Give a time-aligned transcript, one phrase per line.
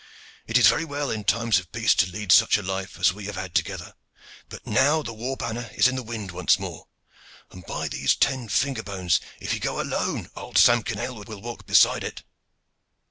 [0.47, 3.25] It is very well in time of peace to lead such a life as we
[3.27, 3.93] have had together,
[4.49, 6.87] but now the war banner is in the wind once more,
[7.51, 9.19] and, by these ten finger bones!
[9.39, 12.23] if he go alone, old Samkin Aylward will walk beside it."